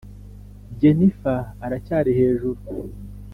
[0.79, 2.65] jennifer aracyari hejuru.